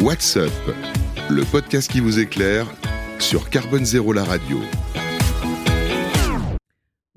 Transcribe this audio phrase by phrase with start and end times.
[0.00, 0.52] What's Up,
[1.30, 2.66] le podcast qui vous éclaire
[3.18, 4.58] sur Carbone Zéro la radio.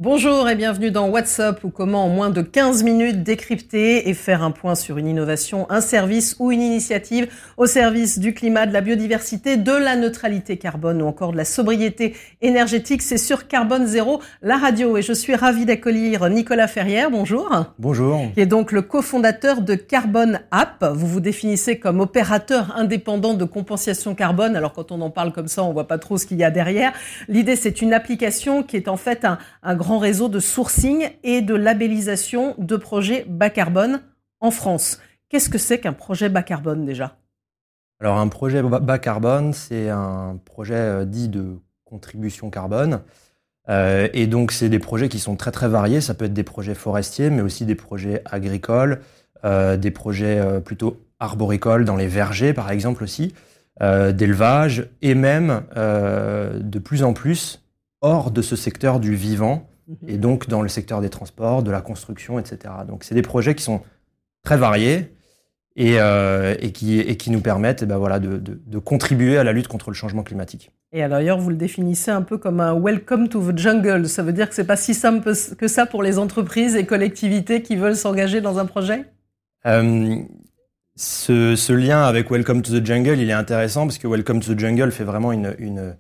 [0.01, 4.43] Bonjour et bienvenue dans WhatsApp ou comment en moins de 15 minutes décrypter et faire
[4.43, 8.71] un point sur une innovation, un service ou une initiative au service du climat, de
[8.71, 13.01] la biodiversité, de la neutralité carbone ou encore de la sobriété énergétique.
[13.01, 14.95] C'est sur Carbone Zéro, la radio.
[14.95, 17.11] Et je suis ravie d'accueillir Nicolas Ferrière.
[17.11, 17.49] Bonjour.
[17.77, 18.21] Bonjour.
[18.33, 20.85] Qui est donc le cofondateur de Carbone App.
[20.93, 24.55] Vous vous définissez comme opérateur indépendant de compensation carbone.
[24.55, 26.51] Alors quand on en parle comme ça, on voit pas trop ce qu'il y a
[26.51, 26.93] derrière.
[27.27, 31.41] L'idée, c'est une application qui est en fait un, un grand réseau de sourcing et
[31.41, 34.01] de labellisation de projets bas carbone
[34.39, 34.99] en France.
[35.29, 37.17] Qu'est-ce que c'est qu'un projet bas carbone déjà?
[38.01, 43.01] Alors un projet bas carbone, c'est un projet euh, dit de contribution carbone.
[43.67, 45.99] Euh, et donc c'est des projets qui sont très très variés.
[45.99, 49.01] Ça peut être des projets forestiers, mais aussi des projets agricoles,
[49.43, 53.33] euh, des projets plutôt arboricoles dans les vergers par exemple aussi,
[53.81, 57.63] d'élevage, et même de plus en plus
[58.01, 59.68] hors de ce secteur du vivant,
[60.07, 62.73] et donc dans le secteur des transports, de la construction, etc.
[62.87, 63.81] Donc c'est des projets qui sont
[64.43, 65.13] très variés
[65.75, 69.37] et, euh, et, qui, et qui, nous permettent eh ben voilà, de, de, de, contribuer
[69.37, 70.71] à la lutte contre le changement climatique.
[70.91, 74.07] Et d'ailleurs, vous le définissez un peu comme un welcome to the jungle.
[74.09, 77.61] Ça veut dire que c'est pas si simple que ça pour les entreprises et collectivités
[77.61, 79.05] qui veulent s'engager dans un projet?
[79.65, 80.15] Euh,
[80.95, 84.55] ce, ce, lien avec Welcome to the Jungle, il est intéressant parce que Welcome to
[84.55, 85.95] the Jungle fait vraiment une, une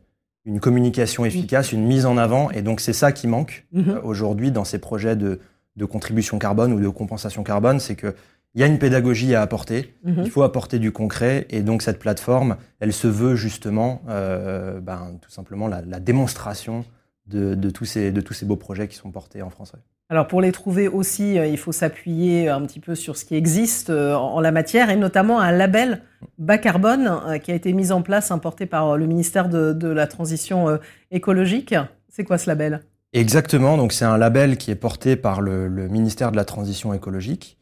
[0.49, 2.49] une communication efficace, une mise en avant.
[2.51, 3.89] Et donc, c'est ça qui manque mhm.
[3.89, 5.39] euh, aujourd'hui dans ces projets de,
[5.75, 7.79] de, contribution carbone ou de compensation carbone.
[7.79, 8.13] C'est qu'il
[8.55, 9.93] y a une pédagogie à apporter.
[10.03, 10.23] Mhm.
[10.25, 11.45] Il faut apporter du concret.
[11.51, 16.83] Et donc, cette plateforme, elle se veut justement, euh, ben, tout simplement, la, la démonstration
[17.27, 19.73] de, de, tous ces, de tous ces beaux projets qui sont portés en France.
[20.11, 23.35] Alors pour les trouver aussi, euh, il faut s'appuyer un petit peu sur ce qui
[23.35, 26.01] existe euh, en la matière et notamment un label
[26.39, 30.07] bas carbone euh, qui a été mis en place, importé par le ministère de, la
[30.07, 30.79] Transition
[31.11, 31.75] écologique.
[32.09, 32.81] C'est quoi ce label?
[33.13, 37.57] Exactement, donc c'est un label qui est porté par le, ministère de la Transition écologique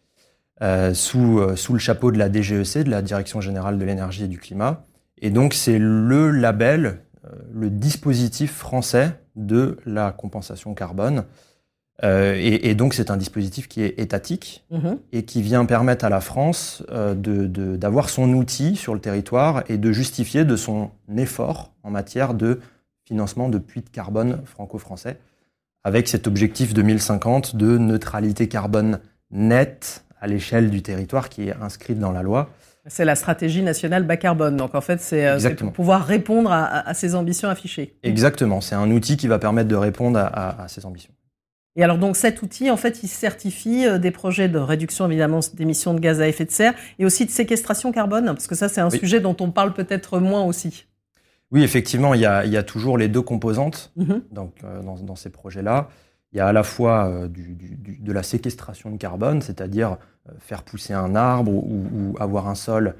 [0.93, 4.39] sous, sous le chapeau de la DGEC, de la Direction générale de l'énergie et du
[4.39, 4.85] climat.
[5.21, 7.01] Et donc c'est le label,
[7.53, 11.25] le dispositif français de la compensation carbone.
[12.03, 14.99] Euh, et, et, donc c'est un dispositif qui est étatique mhm.
[15.13, 19.63] et qui vient permettre à la France euh, d'avoir de, son outil sur le territoire
[19.67, 22.59] et de justifier de son effort en matière de
[23.03, 25.17] financement de puits de carbone franco-français,
[25.83, 28.99] avec cet objectif 2050 de neutralité carbone
[29.31, 32.51] nette à l'échelle du territoire qui est inscrite dans la loi.
[32.85, 34.55] C'est la stratégie nationale bas carbone.
[34.55, 37.97] Donc en fait, c'est euh, pour pouvoir répondre à, à, ces ambitions affichées.
[38.03, 38.61] Exactement.
[38.61, 41.13] C'est un outil qui va permettre de répondre à, à ces ambitions.
[41.77, 45.39] Et alors donc cet outil, en fait, il certifie euh, des projets de réduction évidemment
[45.53, 48.67] d'émissions de gaz à effet de serre et aussi de séquestration carbone, parce que ça
[48.67, 50.87] c'est un sujet dont on parle peut-être moins aussi.
[51.51, 54.21] Oui, effectivement, il y a, il y a toujours les deux composantes mm-hmm.
[54.31, 55.87] donc, euh, dans, dans, ces projets-là.
[56.33, 59.97] Il y a à la fois euh, du, du, de la séquestration de carbone, c'est-à-dire
[60.39, 62.95] faire pousser un arbre ou, ou avoir un sol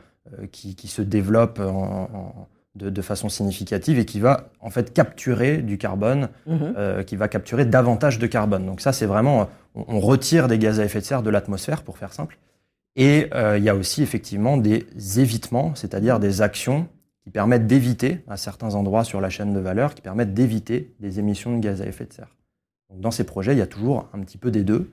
[0.52, 5.58] qui, qui, se développe en, en de, façon significative et qui va en fait capturer
[5.58, 6.74] du carbone, mhm.
[6.78, 8.66] euh, qui va capturer davantage de carbone.
[8.66, 11.98] Donc ça, c'est vraiment, on, retire des gaz à effet de serre de l'atmosphère, pour
[11.98, 12.38] faire simple.
[12.96, 14.86] Et euh, il y a aussi effectivement des
[15.18, 16.88] évitements, c'est-à-dire des actions
[17.24, 21.20] qui permettent d'éviter, à certains endroits sur la chaîne de valeur, qui permettent d'éviter des
[21.20, 22.36] émissions de gaz à effet de serre.
[22.90, 24.92] Donc dans ces projets, il y a toujours un petit peu des deux.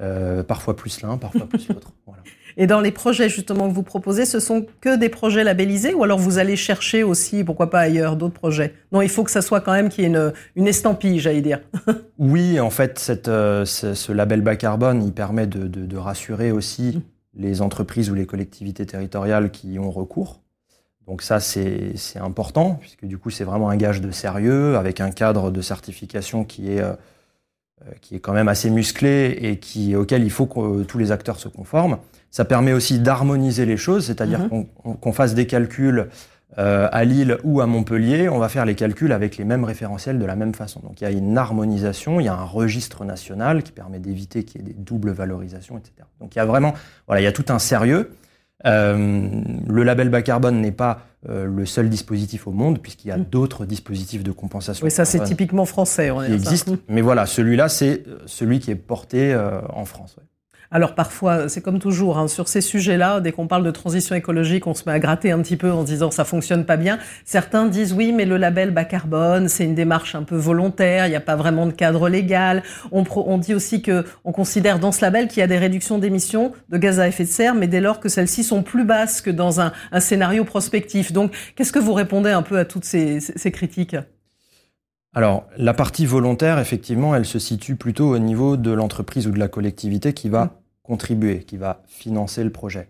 [0.00, 1.92] Euh, parfois plus l'un, parfois plus l'autre.
[2.06, 2.22] Voilà.
[2.56, 6.04] Et dans les projets justement que vous proposez, ce sont que des projets labellisés ou
[6.04, 8.74] alors vous allez chercher aussi, pourquoi pas ailleurs, d'autres projets?
[8.90, 11.40] Non, il faut que ça soit quand même qu'il y ait une, une estampille, j'allais
[11.40, 11.60] dire.
[12.18, 16.52] oui, en fait, cette, euh, ce, label bas carbone, il permet de, de, de rassurer
[16.52, 17.02] aussi mmh.
[17.40, 20.40] les entreprises ou les collectivités territoriales qui y ont recours.
[21.06, 25.10] Donc ça, c'est important, puisque du coup, c'est vraiment un gage de sérieux, avec un
[25.10, 26.80] cadre de certification qui est...
[26.80, 26.94] Euh,
[28.00, 31.38] qui est quand même assez musclé et qui, auquel il faut que tous les acteurs
[31.38, 31.98] se conforment.
[32.30, 34.66] Ça permet aussi d'harmoniser les choses, c'est-à-dire mhm.
[35.00, 36.08] qu'on fasse des calculs
[36.58, 40.18] euh, à Lille ou à Montpellier, on va faire les calculs avec les mêmes référentiels
[40.18, 40.80] de la même façon.
[40.80, 44.44] Donc il y a une harmonisation, il y a un registre national qui permet d'éviter
[44.44, 45.92] qu'il y ait des doubles valorisations, etc.
[46.20, 46.74] Donc il y a vraiment,
[47.06, 48.10] voilà, il y a tout un sérieux.
[48.66, 49.28] Euh,
[49.66, 53.16] le label bas carbone n'est pas euh, le seul dispositif au monde, puisqu'il y a
[53.16, 53.24] mm.
[53.24, 54.84] d'autres dispositifs de compensation.
[54.84, 56.10] Oui, ça c'est typiquement français.
[56.10, 56.76] On qui existent.
[56.88, 59.36] Mais voilà, celui-là, c'est euh, celui qui est porté
[59.72, 60.16] en France.
[60.74, 64.66] Alors parfois, c'est comme toujours, hein, sur ces sujets-là, dès qu'on parle de transition écologique,
[64.66, 66.98] on se met à gratter un petit peu en disant ça fonctionne pas bien.
[67.26, 71.10] Certains disent oui, mais le label bas carbone, c'est une démarche un peu volontaire, il
[71.10, 72.62] n'y a pas vraiment de cadre légal.
[72.90, 75.98] On, on dit aussi que on considère dans ce label qu'il y a des réductions
[75.98, 79.20] d'émissions de gaz à effet de serre, mais dès lors que celles-ci sont plus basses
[79.20, 81.12] que dans un, un scénario prospectif.
[81.12, 83.96] Donc, qu'est-ce que vous répondez un peu à toutes ces, ces critiques?
[85.14, 89.38] Alors, la partie volontaire, effectivement, elle se situe plutôt au niveau de l'entreprise ou de
[89.38, 90.50] la collectivité qui va mmh.
[90.82, 92.88] Contribuer, qui va financer le projet.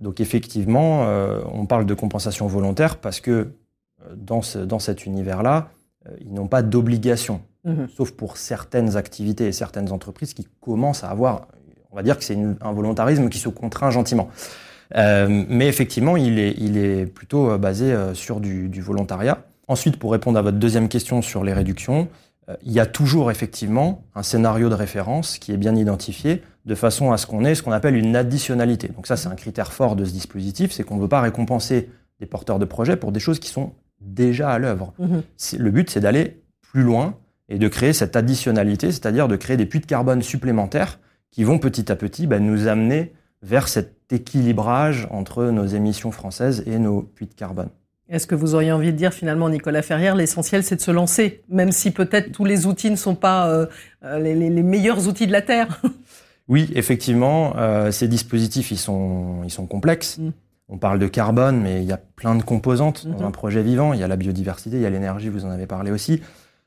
[0.00, 5.06] Donc, effectivement, euh, on parle de compensation volontaire parce que euh, dans, ce, dans cet
[5.06, 5.68] univers-là,
[6.08, 7.86] euh, ils n'ont pas d'obligation, mmh.
[7.94, 11.48] sauf pour certaines activités et certaines entreprises qui commencent à avoir,
[11.90, 14.30] on va dire que c'est un volontarisme qui se contraint gentiment.
[14.94, 19.44] mais effectivement, il est, il est plutôt basé sur du, du volontariat.
[19.68, 22.08] Ensuite, pour répondre à votre deuxième question sur les réductions,
[22.62, 27.12] il y a toujours effectivement un scénario de référence qui est bien identifié de façon
[27.12, 28.88] à ce qu'on ait ce qu'on appelle une additionnalité.
[28.88, 31.88] Donc ça, c'est un critère fort de ce dispositif, c'est qu'on ne veut pas récompenser
[32.20, 34.92] des porteurs de projets pour des choses qui sont déjà à l'œuvre.
[34.98, 35.22] Mhm.
[35.58, 37.16] Le but, c'est d'aller plus loin
[37.48, 40.98] et de créer cette additionnalité, c'est-à-dire de créer des puits de carbone supplémentaires
[41.30, 43.12] qui vont petit à petit bah, nous amener
[43.42, 47.70] vers cet équilibrage entre nos émissions françaises et nos puits de carbone.
[48.08, 51.42] Est-ce que vous auriez envie de dire finalement, Nicolas Ferrière, l'essentiel c'est de se lancer,
[51.48, 53.66] même si peut-être tous les outils ne sont pas euh,
[54.04, 55.80] euh, les, meilleurs outils de la Terre?
[56.50, 60.18] Oui, effectivement, euh, ces dispositifs, ils sont, ils sont complexes.
[60.18, 60.30] Mm.
[60.68, 63.26] On parle de carbone, mais il y a plein de composantes dans mm-hmm.
[63.26, 63.94] un projet vivant.
[63.94, 66.20] Il y a la biodiversité, il y a l'énergie, vous en avez parlé aussi.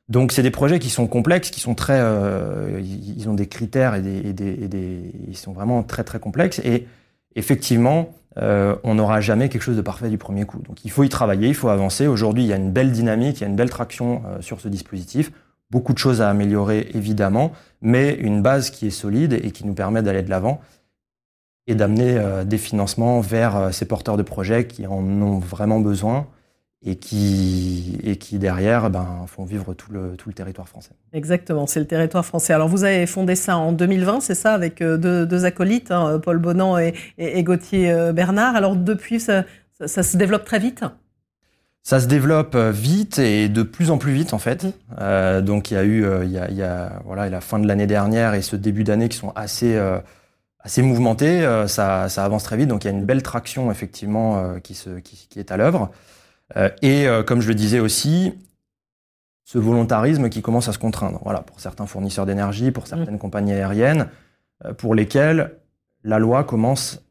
[0.10, 2.02] Donc c'est des projets qui sont complexes, qui sont très,
[2.82, 6.20] ils ont des critères et, des, et, des, et des, ils sont vraiment très très
[6.20, 6.60] complexes.
[6.66, 6.88] Et
[7.36, 10.60] effectivement, euh, on n'aura jamais quelque chose de parfait du premier coup.
[10.60, 12.08] Donc il faut y travailler, il faut avancer.
[12.08, 14.60] Aujourd'hui, il y a une belle dynamique, il y a une belle traction euh, sur
[14.60, 15.32] ce dispositif.
[15.74, 19.74] Beaucoup de choses à améliorer, évidemment, mais une base qui est solide et qui nous
[19.74, 20.62] permet d'aller de l'avant
[21.68, 26.28] et d'amener euh, des financements vers ces porteurs de projets qui en ont vraiment besoin
[26.86, 30.92] et qui, et qui derrière ben, font vivre tout le, tout le territoire français.
[31.14, 32.54] Exactement, c'est le territoire français.
[32.54, 36.20] Alors vous avez fondé ça en 2020, c'est ça, avec euh, deux, deux acolytes, hein,
[36.22, 38.56] Paul Bonan et, et, Gauthier euh, Bernard.
[38.56, 39.44] Alors depuis, ça,
[39.80, 40.84] se développe très vite?
[41.84, 44.64] Ça se développe euh, vite et de plus en plus vite en fait.
[44.64, 44.72] Mmh.
[45.00, 47.60] Euh, donc il y a eu, il, y a, il y a, voilà, la fin
[47.60, 50.00] de l'année dernière et ce début d'année qui sont assez, euh,
[50.60, 51.42] assez mouvementés.
[51.68, 52.70] ça, ça avance très vite.
[52.70, 55.92] Donc il y a une belle traction effectivement qui, se, qui, qui est à l'œuvre.
[56.58, 58.34] Euh, et euh, comme je le disais aussi,
[59.46, 61.20] ce volontarisme qui commence à se contraindre.
[61.24, 63.20] Voilà, pour certains fournisseurs d'énergie, pour certaines mmh.
[63.20, 64.10] compagnies aériennes,
[64.66, 65.58] euh, pour lesquelles
[66.04, 67.02] la loi commence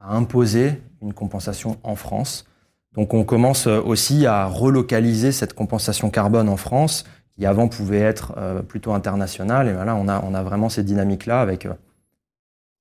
[0.00, 2.46] à imposer une compensation en France.
[2.94, 7.04] Donc on commence aussi à relocaliser cette compensation carbone en France,
[7.36, 8.34] qui avant pouvait être
[8.66, 9.68] plutôt internationale.
[9.68, 11.68] Et on a, on a vraiment ces dynamiques-là avec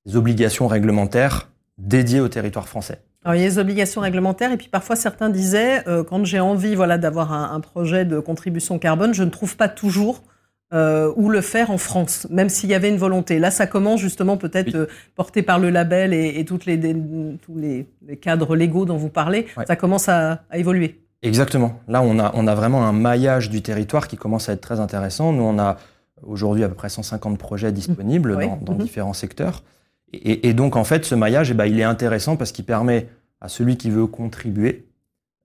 [0.05, 3.01] des obligations réglementaires dédiées au territoire français.
[3.27, 6.39] Alors, il y a des obligations réglementaires et puis parfois certains disaient euh, quand j'ai
[6.39, 10.23] envie voilà d'avoir un, projet de contribution carbone, je ne trouve pas toujours
[10.73, 13.39] euh, où le faire en France, même s'il y avait une volonté.
[13.39, 17.87] Là, ça commence justement peut-être euh, porté par le label et, toutes les, tous les,
[18.17, 20.99] cadres légaux dont vous parlez, ça commence à, évoluer.
[21.21, 21.79] Exactement.
[21.87, 24.81] Là, on a, on a vraiment un maillage du territoire qui commence à être très
[24.81, 25.31] intéressant.
[25.31, 25.77] Nous, on a
[26.21, 28.79] aujourd'hui à peu près 150 projets disponibles dans, mhm.
[28.79, 29.63] différents secteurs.
[30.11, 33.07] Et, donc, en fait, ce maillage, eh ben, il est intéressant parce qu'il permet
[33.41, 34.85] à celui qui veut contribuer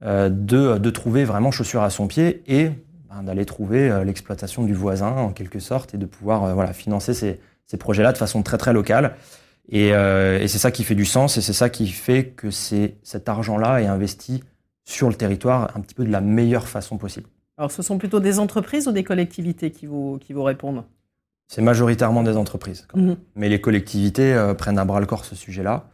[0.05, 2.71] euh, de, de, trouver vraiment chaussure à son pied et
[3.23, 7.15] d'aller trouver euh, l'exploitation du voisin en quelque sorte et de pouvoir euh, voilà, financer
[7.15, 9.17] ces, ces projets-là de façon très très locale.
[9.69, 13.29] Et, et c'est ça qui fait du sens et c'est ça qui fait que cet
[13.29, 14.43] argent-là est investi
[14.85, 17.29] sur le territoire un petit peu de la meilleure façon possible.
[17.57, 20.83] Alors ce sont plutôt des entreprises ou des collectivités qui vous, qui vous répondent?
[21.47, 22.89] C'est majoritairement des entreprises.
[22.95, 23.13] Mmh.
[23.37, 25.87] Mais les collectivités prennent à bras le corps ce sujet-là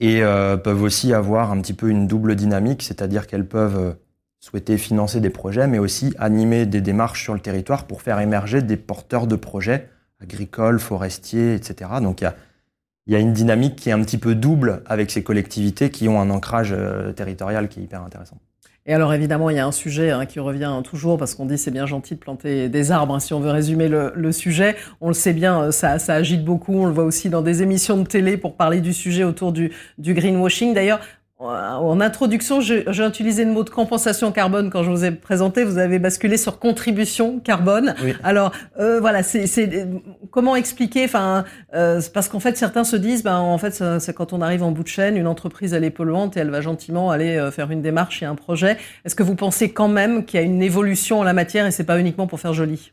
[0.00, 3.92] et euh, peuvent aussi avoir un petit peu une double dynamique, c'est-à-dire qu'elles peuvent euh,
[4.40, 8.62] souhaiter financer des projets, mais aussi animer des démarches sur le territoire pour faire émerger
[8.62, 9.88] des porteurs de projets
[10.20, 11.90] agricoles, forestiers, etc.
[12.02, 15.90] Donc il y a, une dynamique qui est un petit peu double avec ces collectivités
[15.90, 18.38] qui ont un ancrage euh, territorial qui est hyper intéressant.
[18.86, 21.58] Et alors évidemment, il y a un sujet hein, qui revient toujours parce qu'on dit
[21.58, 23.14] c'est bien gentil de planter des arbres.
[23.14, 26.72] Hein, si on veut résumer le, sujet, on le sait bien, euh, ça, agite beaucoup.
[26.72, 29.70] On le voit aussi dans des émissions de télé pour parler du sujet autour du
[29.98, 30.72] greenwashing.
[30.72, 31.00] D'ailleurs,
[31.40, 35.64] en introduction, j'ai utilisé le mot de compensation carbone quand je vous ai présenté.
[35.64, 37.94] Vous avez basculé sur contribution carbone.
[38.22, 39.88] Alors euh, voilà, c'est
[40.30, 41.44] comment expliquer Enfin,
[41.74, 44.70] euh, parce qu'en fait, certains se disent, ben en fait, c'est quand on arrive en
[44.70, 47.70] bout de chaîne, une entreprise elle est polluante et elle va gentiment aller euh, faire
[47.70, 48.76] une démarche et un projet.
[49.04, 51.70] Est-ce que vous pensez quand même qu'il y a une évolution en la matière et
[51.70, 52.92] c'est pas uniquement pour faire joli?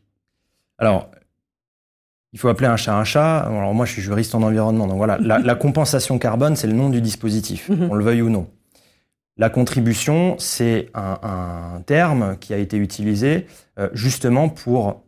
[0.79, 1.09] Alors
[2.33, 3.39] il faut appeler un chat un chat.
[3.39, 5.17] Alors moi, je suis juriste en environnement, donc voilà.
[5.19, 7.87] La, compensation carbone, c'est le nom du dispositif, mhm.
[7.89, 8.47] on le veuille ou non.
[9.37, 13.45] La contribution, c'est un, terme qui a été utilisé
[13.77, 15.03] euh, justement pour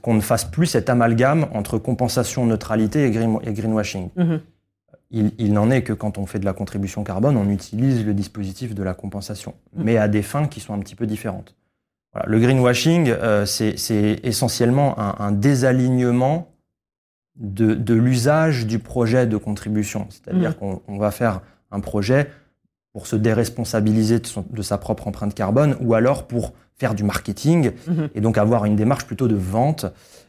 [0.00, 3.10] qu'on ne fasse plus cet amalgame entre compensation, neutralité et,
[3.52, 4.10] greenwashing.
[4.16, 4.40] Mhm.
[5.12, 8.74] Il, n'en est que quand on fait de la contribution carbone, on utilise le dispositif
[8.74, 9.84] de la compensation, mhm.
[9.84, 11.54] mais à des fins qui sont un petit peu différentes.
[12.26, 16.52] Le greenwashing, euh, c'est essentiellement un, désalignement
[17.36, 20.06] de, l'usage du projet de contribution.
[20.10, 20.78] C'est-à-dire mmh.
[20.86, 22.30] qu'on va faire un projet
[22.92, 28.04] pour se déresponsabiliser de, sa propre empreinte carbone ou alors pour faire du marketing mmh.
[28.14, 29.86] et donc avoir une démarche plutôt de vente,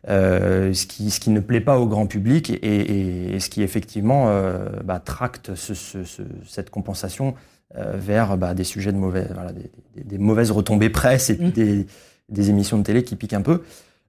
[0.10, 4.29] euh, ce, qui, ce qui ne plaît pas au grand public et, ce qui effectivement
[4.29, 7.36] euh, bah, tracte cette compensation
[7.75, 9.51] vers bah, des sujets de mauvais, voilà,
[9.95, 11.86] des, mauvaises retombées presse et puis mmh.
[12.29, 13.62] des, émissions de télé qui piquent un peu.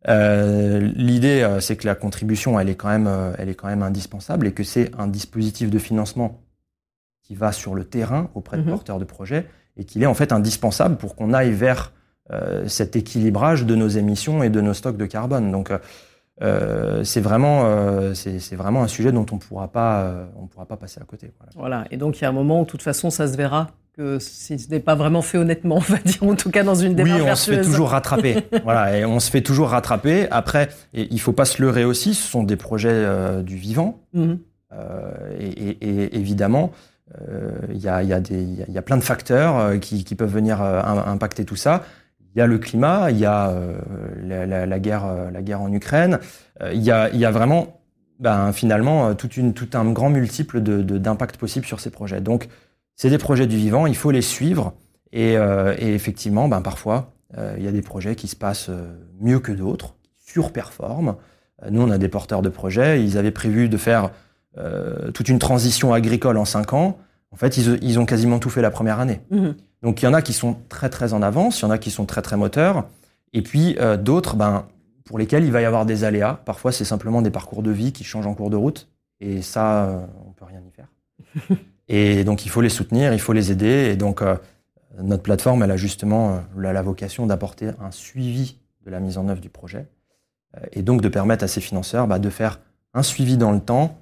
[0.07, 3.69] Euh, L'idée, euh, c'est que la contribution, elle est quand même, euh, elle est quand
[3.69, 6.41] même indispensable et que c'est un dispositif de financement
[7.23, 8.71] qui va sur le terrain auprès de mmh.
[8.71, 9.47] porteurs de projets
[9.77, 11.93] et qu'il est en fait indispensable pour qu'on aille vers
[12.31, 15.51] euh, cet équilibrage de nos émissions et de nos stocks de carbone.
[15.51, 15.73] Donc
[16.43, 20.67] euh, c'est vraiment, euh, c'est vraiment un sujet dont on pourra pas, euh, on pourra
[20.67, 21.33] pas passer à côté.
[21.57, 21.85] Voilà.
[21.91, 24.21] Et donc il y a un moment où, de toute façon, ça se verra que
[24.21, 26.95] si ce n'est pas vraiment fait honnêtement, on va dire, en tout cas dans une
[26.95, 28.37] démarche Oui, on se fait toujours rattraper.
[28.63, 30.29] voilà, et on se fait toujours rattraper.
[30.31, 32.15] Après, et il faut pas se leurrer aussi.
[32.15, 33.07] Ce sont des projets
[33.43, 34.35] du vivant, mmh.
[35.41, 36.73] et, et, évidemment.
[37.73, 41.47] Il y, a, y, a y, a, plein de facteurs qui, qui peuvent venir impacter
[41.47, 41.83] tout ça.
[42.39, 43.81] Il y a le climat, il y a euh,
[44.25, 46.21] la, guerre, euh, la guerre en Ukraine.
[46.63, 47.81] Euh, il, y a, vraiment,
[48.21, 49.29] ben, finalement, tout
[49.75, 52.21] un grand multiple d'impacts possibles sur ces projets.
[52.21, 52.47] Donc,
[52.95, 54.75] c'est des projets du vivant, il faut les suivre.
[55.11, 55.35] Et,
[55.81, 57.11] effectivement, ben, parfois,
[57.57, 58.71] il y a des projets qui se passent
[59.21, 61.17] mieux que d'autres, qui surperforment.
[61.69, 63.03] Nous, on a des porteurs de projets.
[63.03, 64.13] Ils avaient prévu de faire
[65.13, 66.99] toute une transition agricole en cinq ans.
[67.33, 69.23] En fait, ils, ils ont quasiment tout fait la première année.
[69.33, 69.49] Mmh.
[69.83, 71.79] Donc il y en a qui sont très très en avance, il y en a
[71.79, 72.89] qui sont très très moteurs,
[73.33, 74.67] et puis euh, d'autres, ben,
[75.05, 76.41] pour lesquels il va y avoir des aléas.
[76.45, 78.89] Parfois c'est simplement des parcours de vie qui changent en cours de route,
[79.21, 81.57] et ça, euh, on peut rien y faire.
[81.89, 84.37] et donc il faut les soutenir, il faut les aider, et donc euh,
[85.01, 89.41] notre plateforme, elle a justement la, vocation d'apporter un suivi de la mise en œuvre
[89.41, 89.87] du projet,
[90.73, 92.59] et donc de permettre à ces financeurs bah, de faire
[92.95, 93.97] un suivi dans le temps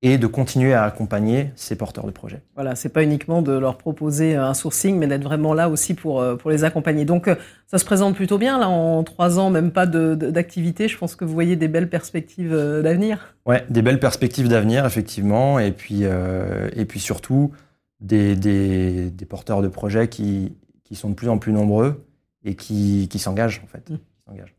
[0.00, 2.40] et de continuer à accompagner ces porteurs de projets.
[2.54, 6.20] Voilà, c'est pas uniquement de leur proposer un sourcing, mais d'être vraiment là aussi pour,
[6.20, 7.04] euh, pour les accompagner.
[7.04, 7.34] Donc, euh,
[7.66, 10.86] ça se présente plutôt bien, là, en trois ans, même pas d'activité.
[10.86, 13.34] Je pense que vous voyez des belles perspectives euh, d'avenir.
[13.44, 15.58] Ouais, des belles perspectives d'avenir, effectivement.
[15.58, 17.52] Et puis, et puis surtout,
[18.00, 22.06] des, des, des, porteurs de projets qui, qui sont de plus en plus nombreux
[22.44, 23.90] et qui, qui s'engagent, en fait.
[23.90, 23.96] Mmh.
[24.34, 24.57] Qui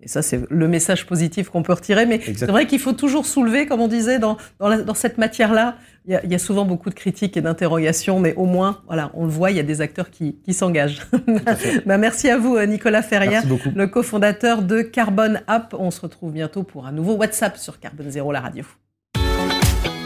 [0.00, 2.06] Et ça, c'est le message positif qu'on peut retirer.
[2.06, 5.76] Mais c'est vrai qu'il faut toujours soulever, comme on disait, dans, dans, cette matière-là,
[6.06, 9.30] il, y, a, souvent beaucoup de critiques et d'interrogations, mais au moins, voilà, on le
[9.30, 11.02] voit, il y a des acteurs qui, qui s'engagent.
[11.86, 15.74] bah, merci à vous, Nicolas Ferrière, le cofondateur de Carbone App.
[15.78, 18.64] On se retrouve bientôt pour un nouveau WhatsApp sur Carbone Zéro, la radio.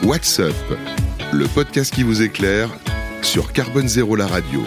[0.04, 0.54] WhatsApp,
[1.32, 2.68] le podcast qui vous éclaire
[3.22, 4.60] sur Carbone Zéro, la radio.